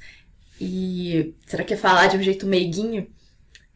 E 0.60 1.36
será 1.46 1.63
que 1.63 1.74
é 1.74 1.77
falar 1.77 2.08
de 2.08 2.18
um 2.18 2.24
jeito 2.24 2.48
meiguinho? 2.48 3.12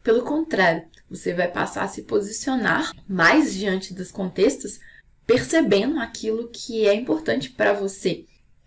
Pelo 0.02 0.22
contrário, 0.22 0.86
você 1.10 1.34
vai 1.34 1.48
passar 1.48 1.84
a 1.84 1.88
se 1.88 2.02
posicionar 2.02 2.92
mais 3.08 3.52
diante 3.54 3.92
dos 3.92 4.10
contextos 4.10 4.80
percebendo 5.26 5.98
aquilo 5.98 6.48
que 6.48 6.86
é 6.86 6.94
importante 6.94 7.50
para 7.50 7.72
você. 7.72 8.24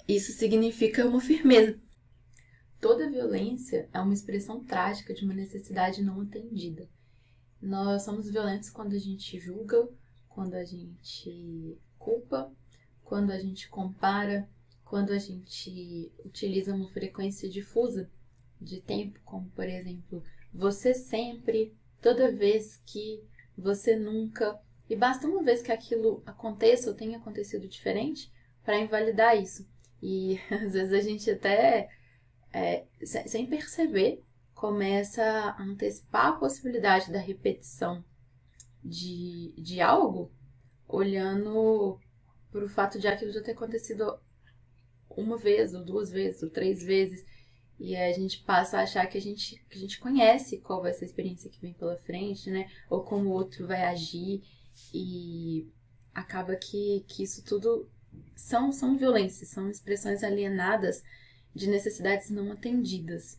Isso 0.08 0.34
significa 0.34 1.08
uma 1.08 1.22
firmeza. 1.22 1.78
Toda 2.80 3.10
violência 3.10 3.90
é 3.94 4.00
uma 4.00 4.14
expressão 4.14 4.64
trágica 4.64 5.14
de 5.14 5.26
uma 5.26 5.34
necessidade 5.34 6.02
não 6.02 6.22
atendida. 6.22 6.88
Nós 7.62 8.04
somos 8.04 8.30
violentos 8.30 8.70
quando 8.70 8.94
a 8.94 9.00
gente 9.00 9.38
julga, 9.40 9.90
quando 10.30 10.54
a 10.54 10.64
gente 10.64 11.78
culpa, 11.98 12.52
quando 13.04 13.32
a 13.32 13.40
gente 13.40 13.68
compara, 13.68 14.48
quando 14.86 15.12
a 15.12 15.20
gente 15.20 16.12
utiliza 16.24 16.74
uma 16.74 16.88
frequência 16.88 17.50
difusa 17.50 18.10
de 18.60 18.82
tempo, 18.82 19.20
como 19.26 19.50
por 19.52 19.66
exemplo, 19.66 20.24
você 20.54 20.94
sempre, 20.94 21.74
toda 22.02 22.32
vez 22.32 22.82
que, 22.86 23.22
você 23.58 23.96
nunca, 23.96 24.60
e 24.90 24.96
basta 24.96 25.28
uma 25.28 25.44
vez 25.44 25.62
que 25.62 25.72
aquilo 25.72 26.24
aconteça 26.26 26.90
ou 26.90 26.96
tenha 26.96 27.18
acontecido 27.18 27.68
diferente 27.68 28.32
para 28.64 28.80
invalidar 28.80 29.38
isso. 29.38 29.68
E 30.02 30.40
às 30.50 30.74
vezes 30.74 30.94
a 30.94 31.02
gente 31.02 31.30
até, 31.30 31.90
é, 32.52 32.86
sem 33.04 33.46
perceber, 33.46 34.24
começa 34.54 35.24
a 35.24 35.64
antecipar 35.64 36.28
a 36.28 36.34
possibilidade 36.34 37.12
da 37.12 37.20
repetição 37.20 38.04
de, 38.84 39.54
de 39.58 39.80
algo, 39.80 40.32
olhando 40.88 42.00
para 42.52 42.66
o 42.66 42.70
fato 42.70 43.00
de 43.00 43.08
aquilo 43.08 43.32
já 43.32 43.42
ter 43.42 43.52
acontecido 43.52 44.20
uma 45.10 45.38
vez, 45.38 45.74
ou 45.74 45.84
duas 45.84 46.10
vezes, 46.10 46.42
ou 46.44 46.50
três 46.50 46.84
vezes. 46.84 47.26
E 47.80 47.96
a 47.96 48.12
gente 48.12 48.44
passa 48.44 48.78
a 48.78 48.84
achar 48.84 49.06
que 49.08 49.18
a 49.18 49.22
gente, 49.22 49.64
que 49.70 49.78
a 49.78 49.82
gente 49.82 50.00
conhece 50.00 50.58
qual 50.60 50.82
vai 50.82 50.94
ser 50.94 51.06
a 51.06 51.08
experiência 51.08 51.50
que 51.50 51.62
vem 51.62 51.74
pela 51.74 51.98
frente, 51.98 52.50
né? 52.50 52.70
Ou 52.90 53.04
como 53.04 53.30
o 53.30 53.34
outro 53.34 53.66
vai 53.68 53.84
agir. 53.84 54.42
E 54.94 55.70
acaba 56.14 56.56
que, 56.56 57.06
que 57.08 57.24
isso 57.24 57.44
tudo 57.44 57.90
são, 58.36 58.72
são 58.72 58.98
violências, 58.98 59.50
são 59.50 59.70
expressões 59.70 60.24
alienadas 60.24 61.02
de 61.54 61.68
necessidades 61.68 62.30
não 62.30 62.52
atendidas. 62.52 63.38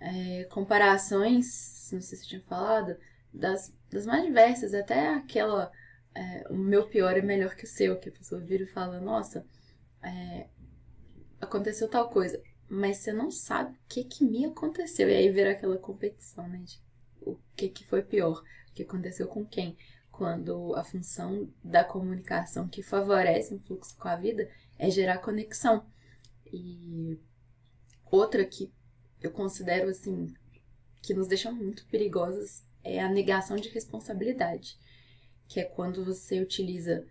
É, 0.00 0.44
comparações, 0.44 1.88
não 1.92 2.00
sei 2.00 2.18
se 2.18 2.24
eu 2.24 2.28
tinha 2.28 2.42
falado, 2.42 2.96
das, 3.32 3.72
das 3.90 4.06
mais 4.06 4.24
diversas, 4.24 4.74
até 4.74 5.08
aquela. 5.14 5.70
É, 6.14 6.46
o 6.50 6.56
meu 6.56 6.86
pior 6.86 7.16
é 7.16 7.22
melhor 7.22 7.54
que 7.54 7.64
o 7.64 7.68
seu, 7.68 7.98
que 7.98 8.08
a 8.08 8.12
pessoa 8.12 8.40
vira 8.40 8.64
e 8.64 8.72
fala: 8.72 9.00
Nossa, 9.00 9.44
é, 10.02 10.46
aconteceu 11.40 11.88
tal 11.88 12.08
coisa, 12.08 12.40
mas 12.68 12.98
você 12.98 13.12
não 13.12 13.30
sabe 13.30 13.72
o 13.72 13.78
que, 13.88 14.04
que 14.04 14.24
me 14.24 14.44
aconteceu. 14.44 15.08
E 15.08 15.14
aí 15.14 15.30
vira 15.30 15.52
aquela 15.52 15.78
competição, 15.78 16.48
né? 16.48 16.58
De 16.58 16.80
o 17.20 17.38
que, 17.54 17.68
que 17.68 17.86
foi 17.86 18.02
pior, 18.02 18.42
o 18.70 18.72
que 18.74 18.82
aconteceu 18.82 19.26
com 19.26 19.44
quem 19.44 19.76
quando 20.18 20.74
a 20.74 20.82
função 20.82 21.48
da 21.62 21.84
comunicação 21.84 22.66
que 22.66 22.82
favorece 22.82 23.54
um 23.54 23.60
fluxo 23.60 23.96
com 23.96 24.08
a 24.08 24.16
vida 24.16 24.50
é 24.76 24.90
gerar 24.90 25.18
conexão. 25.18 25.86
E 26.52 27.16
outra 28.10 28.44
que 28.44 28.72
eu 29.20 29.30
considero 29.30 29.88
assim 29.88 30.32
que 31.02 31.14
nos 31.14 31.28
deixa 31.28 31.50
muito 31.50 31.86
perigosas 31.86 32.64
é 32.82 33.00
a 33.00 33.08
negação 33.08 33.56
de 33.56 33.68
responsabilidade, 33.68 34.78
que 35.46 35.60
é 35.60 35.64
quando 35.64 36.04
você 36.04 36.40
utiliza 36.40 37.04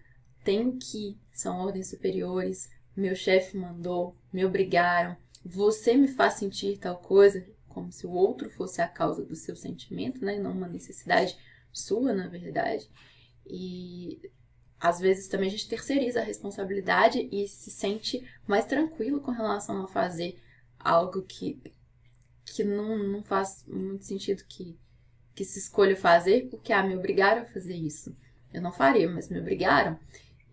tenho 0.43 0.77
que, 0.77 1.19
são 1.33 1.59
ordens 1.59 1.89
superiores, 1.89 2.69
meu 2.95 3.15
chefe 3.15 3.57
mandou, 3.57 4.15
me 4.31 4.45
obrigaram, 4.45 5.17
você 5.43 5.93
me 5.93 6.07
faz 6.07 6.35
sentir 6.35 6.77
tal 6.77 6.97
coisa, 6.97 7.45
como 7.67 7.91
se 7.91 8.07
o 8.07 8.11
outro 8.11 8.49
fosse 8.49 8.81
a 8.81 8.87
causa 8.87 9.25
do 9.25 9.35
seu 9.35 9.55
sentimento, 9.55 10.23
né, 10.23 10.39
não 10.39 10.51
uma 10.51 10.67
necessidade 10.67 11.37
sua, 11.71 12.13
na 12.13 12.27
verdade. 12.27 12.89
E 13.45 14.19
às 14.79 14.99
vezes 14.99 15.27
também 15.27 15.47
a 15.47 15.51
gente 15.51 15.67
terceiriza 15.67 16.21
a 16.21 16.23
responsabilidade 16.23 17.27
e 17.31 17.47
se 17.47 17.69
sente 17.69 18.25
mais 18.47 18.65
tranquilo 18.65 19.21
com 19.21 19.31
relação 19.31 19.83
a 19.83 19.87
fazer 19.87 20.39
algo 20.79 21.21
que, 21.21 21.61
que 22.45 22.63
não, 22.63 22.97
não 22.97 23.23
faz 23.23 23.63
muito 23.67 24.05
sentido 24.05 24.43
que, 24.47 24.77
que 25.35 25.43
se 25.43 25.59
escolha 25.59 25.95
fazer, 25.95 26.47
porque 26.49 26.73
ah, 26.73 26.83
me 26.83 26.95
obrigaram 26.95 27.41
a 27.41 27.45
fazer 27.45 27.75
isso. 27.75 28.15
Eu 28.53 28.61
não 28.61 28.71
faria, 28.71 29.09
mas 29.09 29.29
me 29.29 29.39
obrigaram. 29.39 29.99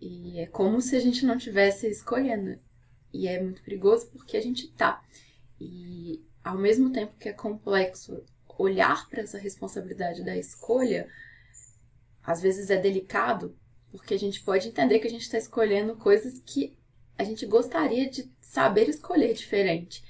E 0.01 0.39
é 0.39 0.45
como 0.45 0.81
se 0.81 0.95
a 0.95 0.99
gente 0.99 1.25
não 1.25 1.37
tivesse 1.37 1.87
escolhendo. 1.87 2.59
E 3.13 3.27
é 3.27 3.41
muito 3.41 3.63
perigoso 3.63 4.07
porque 4.07 4.35
a 4.35 4.41
gente 4.41 4.67
tá. 4.71 5.03
E 5.59 6.23
ao 6.43 6.57
mesmo 6.57 6.91
tempo 6.91 7.15
que 7.17 7.29
é 7.29 7.33
complexo 7.33 8.23
olhar 8.57 9.09
para 9.09 9.21
essa 9.21 9.37
responsabilidade 9.37 10.23
da 10.23 10.35
escolha, 10.37 11.09
às 12.23 12.41
vezes 12.41 12.69
é 12.69 12.77
delicado, 12.77 13.55
porque 13.91 14.13
a 14.13 14.19
gente 14.19 14.41
pode 14.41 14.67
entender 14.67 14.99
que 14.99 15.07
a 15.07 15.09
gente 15.09 15.23
está 15.23 15.37
escolhendo 15.37 15.95
coisas 15.95 16.39
que 16.45 16.77
a 17.17 17.23
gente 17.23 17.45
gostaria 17.45 18.09
de 18.09 18.29
saber 18.41 18.89
escolher 18.89 19.33
diferente. 19.33 20.03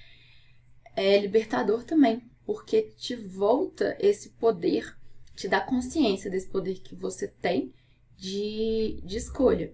É 0.96 1.18
libertador 1.20 1.84
também, 1.84 2.24
porque 2.46 2.94
te 2.98 3.16
volta 3.16 3.98
esse 4.00 4.30
poder, 4.30 4.96
te 5.36 5.48
dá 5.48 5.60
consciência 5.60 6.30
desse 6.30 6.48
poder 6.48 6.80
que 6.80 6.96
você 6.96 7.28
tem 7.28 7.74
de, 8.18 9.02
de 9.04 9.18
escolha. 9.18 9.74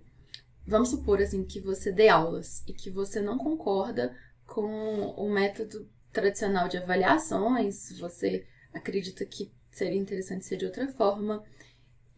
Vamos 0.65 0.89
supor 0.89 1.21
assim 1.21 1.43
que 1.43 1.59
você 1.59 1.91
dê 1.91 2.07
aulas 2.07 2.63
e 2.67 2.73
que 2.73 2.89
você 2.89 3.21
não 3.21 3.37
concorda 3.37 4.15
com 4.45 4.65
o 5.17 5.29
método 5.29 5.89
tradicional 6.11 6.67
de 6.67 6.77
avaliações, 6.77 7.97
você 7.99 8.45
acredita 8.73 9.25
que 9.25 9.51
seria 9.71 9.99
interessante 9.99 10.45
ser 10.45 10.57
de 10.57 10.65
outra 10.65 10.87
forma, 10.89 11.43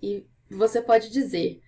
e 0.02 0.26
você 0.50 0.82
pode 0.82 1.10
dizer: 1.10 1.62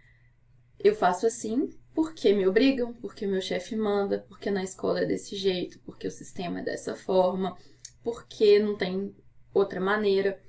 eu 0.80 0.96
faço 0.96 1.26
assim 1.26 1.70
porque 1.96 2.34
me 2.34 2.46
obrigam, 2.46 2.94
porque 2.94 3.26
meu 3.26 3.42
chefe 3.42 3.74
manda, 3.74 4.20
porque 4.28 4.52
na 4.52 4.62
escola 4.62 5.00
é 5.00 5.06
desse 5.06 5.38
jeito, 5.38 5.80
porque 5.80 6.06
o 6.06 6.12
sistema 6.12 6.60
é 6.60 6.64
dessa 6.64 6.94
forma, 6.94 7.58
porque 8.04 8.60
não 8.60 8.78
tem 8.78 9.16
outra 9.54 9.80
maneira. 9.80 10.40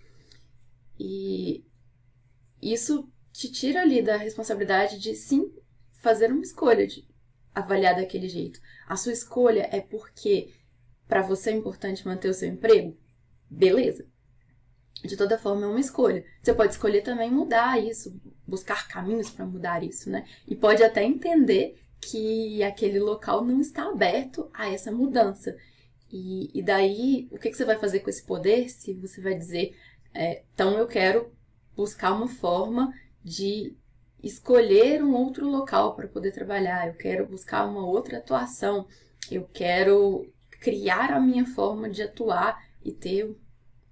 E 0.99 1.65
isso 2.61 3.09
te 3.33 3.51
tira 3.51 3.83
ali 3.83 4.03
da 4.03 4.17
responsabilidade 4.17 4.99
de 4.99 5.15
sim 5.15 5.55
fazer 6.03 6.33
uma 6.33 6.43
escolha, 6.43 6.85
de 6.85 7.07
avaliar 7.55 7.95
daquele 7.95 8.29
jeito. 8.29 8.61
A 8.89 8.97
sua 8.97 9.13
escolha 9.13 9.69
é 9.71 9.81
porque 9.81 10.53
para 11.07 11.23
você 11.23 11.51
é 11.51 11.55
importante 11.55 12.05
manter 12.05 12.29
o 12.29 12.35
seu 12.35 12.49
emprego? 12.49 12.99
Beleza. 13.49 14.05
De 15.05 15.17
toda 15.17 15.39
forma, 15.39 15.65
é 15.65 15.69
uma 15.69 15.79
escolha. 15.79 16.25
Você 16.43 16.53
pode 16.53 16.73
escolher 16.73 17.03
também 17.03 17.31
mudar 17.31 17.81
isso, 17.81 18.13
buscar 18.47 18.89
caminhos 18.89 19.31
para 19.31 19.45
mudar 19.45 19.83
isso, 19.83 20.11
né? 20.11 20.27
E 20.47 20.55
pode 20.55 20.83
até 20.83 21.03
entender 21.03 21.77
que 22.01 22.63
aquele 22.63 23.01
local 23.01 23.45
não 23.45 23.61
está 23.61 23.85
aberto 23.85 24.49
a 24.55 24.69
essa 24.69 24.93
mudança. 24.93 25.57
E, 26.11 26.51
e 26.57 26.63
daí, 26.63 27.29
o 27.31 27.39
que, 27.39 27.51
que 27.51 27.57
você 27.57 27.65
vai 27.65 27.79
fazer 27.79 28.01
com 28.01 28.11
esse 28.11 28.23
poder 28.25 28.69
se 28.69 28.95
você 28.95 29.21
vai 29.21 29.35
dizer, 29.35 29.77
é, 30.15 30.43
então 30.55 30.79
eu 30.79 30.87
quero 30.87 31.33
buscar 31.75 32.13
uma 32.13 32.29
forma 32.29 32.95
de 33.23 33.77
escolher 34.23 35.03
um 35.03 35.15
outro 35.15 35.49
local 35.49 35.95
para 35.95 36.09
poder 36.09 36.33
trabalhar, 36.33 36.89
eu 36.89 36.95
quero 36.95 37.27
buscar 37.27 37.67
uma 37.67 37.85
outra 37.85 38.19
atuação, 38.19 38.87
eu 39.31 39.45
quero 39.53 40.33
criar 40.61 41.13
a 41.13 41.21
minha 41.21 41.45
forma 41.45 41.91
de 41.91 42.03
atuar 42.03 42.65
e 42.85 42.93
ter 42.93 43.37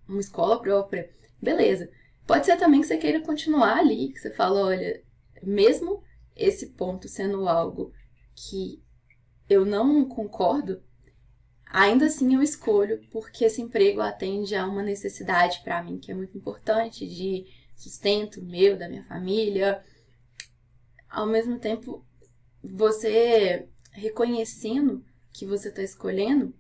uma 0.09 0.21
escola 0.21 0.61
própria. 0.61 1.11
Beleza. 1.41 1.91
Pode 2.27 2.47
ser 2.47 2.57
também 2.57 2.81
que 2.81 2.87
você 2.87 2.97
queira 2.97 3.21
continuar 3.21 3.79
ali, 3.79 4.13
que 4.13 4.19
você 4.19 4.31
fala, 4.31 4.67
olha, 4.67 5.03
mesmo 5.43 6.03
esse 6.35 6.69
ponto 6.71 7.09
sendo 7.09 7.49
algo 7.49 7.93
que 8.35 8.83
eu 9.49 9.65
não 9.65 10.09
concordo, 10.09 10.83
ainda 11.67 12.07
assim 12.07 12.35
eu 12.35 12.43
escolho 12.43 13.07
porque 13.11 13.45
esse 13.45 13.61
emprego 13.61 14.01
atende 14.01 14.55
a 14.55 14.67
uma 14.67 14.83
necessidade 14.83 15.61
para 15.63 15.83
mim 15.83 15.99
que 15.99 16.11
é 16.11 16.15
muito 16.15 16.37
importante 16.37 17.07
de 17.07 17.47
sustento 17.77 18.43
meu, 18.43 18.77
da 18.79 18.89
minha 18.89 19.05
família. 19.05 19.85
Ao 21.09 21.27
mesmo 21.27 21.59
tempo, 21.59 22.05
você 22.63 23.69
reconhecendo 23.93 25.05
que 25.33 25.47
você 25.47 25.69
está 25.69 25.83
escolhendo, 25.83 26.55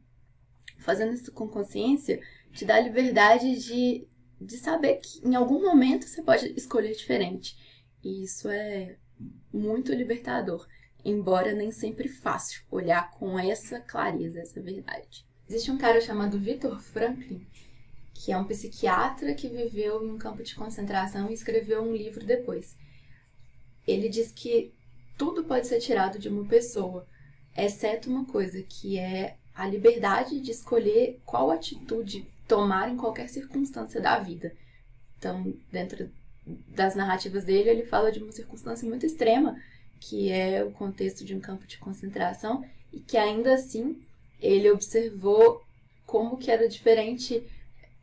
fazendo 0.78 1.14
isso 1.14 1.32
com 1.32 1.48
consciência, 1.48 2.20
te 2.52 2.64
dá 2.64 2.78
liberdade 2.78 3.58
de, 3.58 4.06
de 4.40 4.56
saber 4.56 4.96
que 4.96 5.26
em 5.26 5.34
algum 5.34 5.62
momento 5.62 6.06
você 6.06 6.22
pode 6.22 6.52
escolher 6.56 6.94
diferente. 6.94 7.56
E 8.02 8.24
isso 8.24 8.48
é 8.48 8.96
muito 9.52 9.92
libertador, 9.92 10.66
embora 11.04 11.52
nem 11.52 11.70
sempre 11.70 12.08
fácil 12.08 12.62
olhar 12.70 13.10
com 13.12 13.38
essa 13.38 13.80
clareza, 13.80 14.40
essa 14.40 14.60
verdade. 14.60 15.26
Existe 15.48 15.70
um 15.70 15.78
cara 15.78 16.00
chamado 16.00 16.38
Viktor 16.38 16.80
Franklin, 16.80 17.46
que 18.14 18.32
é 18.32 18.36
um 18.36 18.46
psiquiatra 18.46 19.34
que 19.34 19.48
viveu 19.48 20.04
em 20.04 20.10
um 20.10 20.18
campo 20.18 20.42
de 20.42 20.54
concentração 20.54 21.30
e 21.30 21.34
escreveu 21.34 21.82
um 21.82 21.94
livro 21.94 22.24
depois. 22.24 22.76
Ele 23.86 24.08
diz 24.08 24.32
que 24.32 24.72
tudo 25.18 25.44
pode 25.44 25.66
ser 25.66 25.80
tirado 25.80 26.18
de 26.18 26.28
uma 26.28 26.46
pessoa, 26.46 27.06
exceto 27.56 28.08
uma 28.08 28.24
coisa, 28.24 28.62
que 28.62 28.98
é 28.98 29.36
a 29.54 29.66
liberdade 29.66 30.40
de 30.40 30.50
escolher 30.50 31.20
qual 31.24 31.50
atitude 31.50 32.26
tomar 32.46 32.88
em 32.90 32.96
qualquer 32.96 33.28
circunstância 33.28 34.00
da 34.00 34.18
vida. 34.18 34.52
Então, 35.18 35.54
dentro 35.72 36.10
das 36.46 36.94
narrativas 36.94 37.44
dele, 37.44 37.70
ele 37.70 37.84
fala 37.84 38.12
de 38.12 38.22
uma 38.22 38.32
circunstância 38.32 38.88
muito 38.88 39.06
extrema, 39.06 39.56
que 39.98 40.30
é 40.30 40.62
o 40.62 40.70
contexto 40.70 41.24
de 41.24 41.34
um 41.34 41.40
campo 41.40 41.66
de 41.66 41.78
concentração, 41.78 42.64
e 42.92 43.00
que 43.00 43.16
ainda 43.16 43.54
assim 43.54 44.02
ele 44.40 44.70
observou 44.70 45.62
como 46.06 46.36
que 46.36 46.50
era 46.50 46.68
diferente 46.68 47.42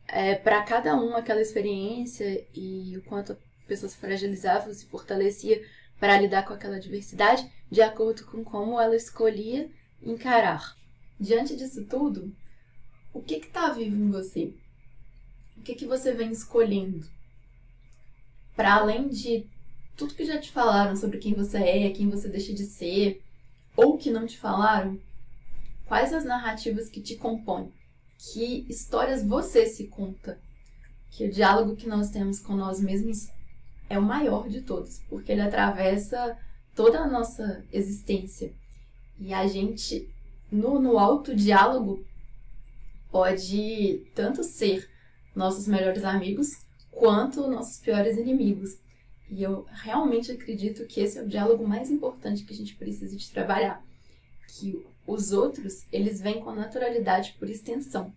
é, 0.08 0.34
para 0.34 0.62
cada 0.62 0.96
um 0.96 1.16
aquela 1.16 1.40
experiência 1.40 2.44
e 2.54 2.96
o 2.96 3.02
quanto 3.02 3.32
a 3.32 3.36
pessoa 3.66 3.88
se 3.88 3.96
fragilizava, 3.96 4.72
se 4.74 4.86
fortalecia 4.86 5.62
para 5.98 6.20
lidar 6.20 6.44
com 6.44 6.52
aquela 6.52 6.80
diversidade, 6.80 7.48
de 7.70 7.80
acordo 7.80 8.26
com 8.26 8.42
como 8.42 8.80
ela 8.80 8.96
escolhia 8.96 9.70
encarar. 10.02 10.76
Diante 11.18 11.56
disso 11.56 11.86
tudo, 11.86 12.34
o 13.12 13.20
que 13.20 13.34
está 13.34 13.70
vivo 13.70 13.96
em 13.96 14.10
você? 14.10 14.54
O 15.56 15.62
que, 15.62 15.74
que 15.74 15.86
você 15.86 16.12
vem 16.12 16.30
escolhendo? 16.30 17.06
Para 18.56 18.74
além 18.74 19.08
de 19.08 19.46
tudo 19.96 20.14
que 20.14 20.24
já 20.24 20.38
te 20.38 20.50
falaram 20.50 20.96
sobre 20.96 21.18
quem 21.18 21.34
você 21.34 21.58
é, 21.58 21.90
quem 21.90 22.08
você 22.08 22.28
deixa 22.28 22.52
de 22.52 22.64
ser, 22.64 23.22
ou 23.76 23.96
que 23.96 24.10
não 24.10 24.26
te 24.26 24.38
falaram, 24.38 24.98
quais 25.86 26.12
as 26.12 26.24
narrativas 26.24 26.88
que 26.88 27.00
te 27.00 27.16
compõem? 27.16 27.72
Que 28.18 28.66
histórias 28.68 29.24
você 29.24 29.66
se 29.66 29.86
conta? 29.88 30.40
Que 31.10 31.24
o 31.24 31.30
diálogo 31.30 31.76
que 31.76 31.88
nós 31.88 32.10
temos 32.10 32.38
com 32.38 32.54
nós 32.54 32.80
mesmos 32.80 33.28
é 33.88 33.98
o 33.98 34.02
maior 34.02 34.48
de 34.48 34.62
todos, 34.62 35.00
porque 35.08 35.32
ele 35.32 35.42
atravessa 35.42 36.36
toda 36.74 37.00
a 37.00 37.06
nossa 37.06 37.64
existência. 37.70 38.52
E 39.18 39.32
a 39.34 39.46
gente 39.46 40.08
no, 40.50 40.80
no 40.80 40.98
autodiálogo 40.98 42.04
pode 43.12 44.10
tanto 44.14 44.42
ser 44.42 44.90
nossos 45.36 45.68
melhores 45.68 46.02
amigos 46.02 46.66
quanto 46.90 47.46
nossos 47.46 47.78
piores 47.78 48.16
inimigos. 48.16 48.78
E 49.30 49.42
eu 49.42 49.66
realmente 49.70 50.32
acredito 50.32 50.86
que 50.86 51.00
esse 51.00 51.18
é 51.18 51.22
o 51.22 51.28
diálogo 51.28 51.66
mais 51.66 51.90
importante 51.90 52.44
que 52.44 52.52
a 52.52 52.56
gente 52.56 52.74
precisa 52.74 53.16
de 53.16 53.30
trabalhar. 53.30 53.84
Que 54.48 54.84
os 55.06 55.32
outros, 55.32 55.86
eles 55.92 56.20
vêm 56.20 56.40
com 56.40 56.52
naturalidade 56.52 57.34
por 57.38 57.48
extensão. 57.48 58.12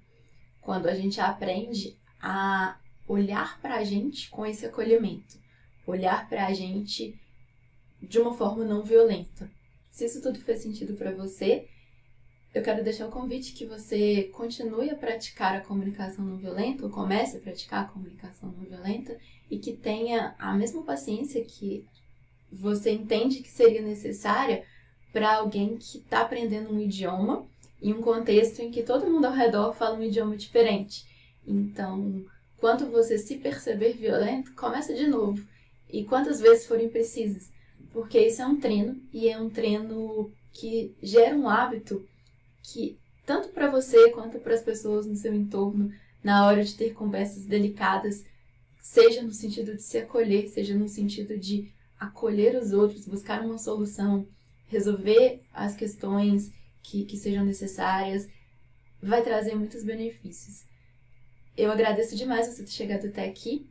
Quando 0.62 0.88
a 0.88 0.95
gente 0.95 1.19
aprende 1.19 1.97
a 2.21 2.79
olhar 3.08 3.62
para 3.62 3.75
a 3.75 3.84
gente 3.84 4.29
com 4.29 4.45
esse 4.45 4.65
acolhimento, 4.65 5.38
olhar 5.86 6.27
para 6.27 6.47
a 6.47 6.53
gente 6.53 7.19
de 8.01 8.19
uma 8.19 8.36
forma 8.36 8.63
não 8.63 8.84
violenta. 8.84 9.49
Se 9.91 10.05
isso 10.05 10.21
tudo 10.21 10.39
fez 10.39 10.62
sentido 10.62 10.95
para 10.95 11.12
você, 11.12 11.67
eu 12.55 12.63
quero 12.63 12.81
deixar 12.81 13.05
o 13.05 13.11
convite 13.11 13.51
que 13.51 13.65
você 13.65 14.29
continue 14.31 14.89
a 14.89 14.95
praticar 14.95 15.57
a 15.57 15.59
comunicação 15.59 16.23
não 16.23 16.37
violenta, 16.37 16.85
ou 16.85 16.89
comece 16.89 17.35
a 17.35 17.41
praticar 17.41 17.83
a 17.83 17.87
comunicação 17.89 18.49
não 18.49 18.63
violenta, 18.63 19.17
e 19.51 19.59
que 19.59 19.73
tenha 19.73 20.33
a 20.39 20.53
mesma 20.53 20.81
paciência 20.81 21.43
que 21.43 21.85
você 22.49 22.91
entende 22.91 23.41
que 23.41 23.51
seria 23.51 23.81
necessária 23.81 24.63
para 25.11 25.35
alguém 25.35 25.75
que 25.75 25.97
está 25.97 26.21
aprendendo 26.21 26.73
um 26.73 26.79
idioma 26.79 27.45
em 27.81 27.91
um 27.91 28.01
contexto 28.01 28.61
em 28.61 28.71
que 28.71 28.83
todo 28.83 29.11
mundo 29.11 29.25
ao 29.25 29.33
redor 29.33 29.73
fala 29.73 29.97
um 29.97 30.03
idioma 30.03 30.37
diferente. 30.37 31.05
Então, 31.45 32.23
quando 32.55 32.89
você 32.89 33.17
se 33.17 33.35
perceber 33.35 33.97
violento, 33.97 34.55
começa 34.55 34.93
de 34.93 35.07
novo. 35.07 35.45
E 35.89 36.05
quantas 36.05 36.39
vezes 36.39 36.65
forem 36.65 36.87
precisas. 36.87 37.51
Porque 37.91 38.17
isso 38.17 38.41
é 38.41 38.45
um 38.45 38.57
treino 38.57 38.97
e 39.11 39.27
é 39.27 39.37
um 39.37 39.49
treino 39.49 40.31
que 40.53 40.95
gera 41.03 41.35
um 41.35 41.49
hábito 41.49 42.05
que 42.71 42.97
tanto 43.25 43.49
para 43.49 43.69
você 43.69 44.12
quanto 44.12 44.39
para 44.39 44.54
as 44.54 44.62
pessoas 44.62 45.06
no 45.06 45.15
seu 45.15 45.34
entorno, 45.34 45.91
na 46.23 46.45
hora 46.45 46.63
de 46.63 46.75
ter 46.75 46.93
conversas 46.93 47.45
delicadas, 47.45 48.23
seja 48.80 49.21
no 49.21 49.32
sentido 49.32 49.75
de 49.75 49.84
se 49.84 49.97
acolher, 49.97 50.47
seja 50.49 50.75
no 50.75 50.88
sentido 50.88 51.38
de 51.38 51.71
acolher 51.99 52.56
os 52.56 52.71
outros, 52.71 53.08
buscar 53.08 53.41
uma 53.41 53.58
solução, 53.58 54.28
resolver 54.67 55.41
as 55.54 55.75
questões 55.75 56.51
que, 56.84 57.06
que 57.06 57.17
sejam 57.17 57.43
necessárias, 57.45 58.28
vai 59.01 59.23
trazer 59.23 59.56
muitos 59.56 59.84
benefícios. 59.84 60.65
Eu 61.58 61.71
agradeço 61.71 62.15
demais 62.15 62.47
você 62.47 62.63
ter 62.63 62.71
chegado 62.71 63.08
até 63.08 63.25
aqui. 63.25 63.69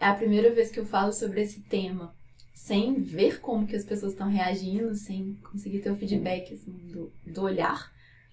É 0.00 0.06
a 0.06 0.14
primeira 0.14 0.52
vez 0.52 0.70
que 0.70 0.80
eu 0.80 0.86
falo 0.86 1.12
sobre 1.12 1.40
esse 1.42 1.60
tema 1.60 2.14
sem 2.54 3.02
ver 3.02 3.40
como 3.40 3.66
que 3.66 3.74
as 3.74 3.84
pessoas 3.84 4.12
estão 4.12 4.28
reagindo, 4.28 4.94
sem 4.94 5.34
conseguir 5.50 5.80
ter 5.80 5.90
o 5.90 5.96
feedback 5.96 6.54
assim, 6.54 6.72
do, 6.92 7.12
do 7.26 7.42
olhar 7.42 7.90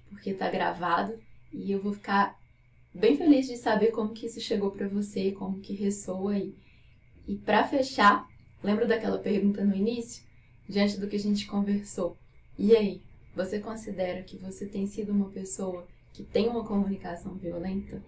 porque 0.10 0.34
tá 0.34 0.50
gravado 0.50 1.18
e 1.52 1.72
eu 1.72 1.82
vou 1.82 1.94
ficar 1.94 2.40
bem 2.94 3.18
feliz 3.18 3.48
de 3.48 3.58
saber 3.58 3.92
como 3.92 4.14
que 4.14 4.26
isso 4.26 4.40
chegou 4.40 4.72
para 4.72 4.88
você, 4.88 5.32
como 5.32 5.60
que 5.60 5.74
ressoa 5.74 6.34
aí. 6.34 6.54
E 7.28 7.36
para 7.36 7.68
fechar, 7.68 8.28
lembra 8.64 8.86
daquela 8.86 9.20
pergunta 9.20 9.64
no 9.64 9.76
início, 9.76 10.24
diante 10.68 11.00
do 11.00 11.08
que 11.08 11.16
a 11.16 11.20
gente 11.20 11.46
conversou? 11.48 12.18
E 12.58 12.76
aí, 12.76 13.02
você 13.36 13.60
considera 13.60 14.24
que 14.24 14.38
você 14.38 14.66
tem 14.66 14.86
sido 14.86 15.12
uma 15.12 15.30
pessoa 15.30 15.88
que 16.14 16.24
tem 16.24 16.48
uma 16.48 16.66
comunicação 16.66 17.36
violenta? 17.36 18.02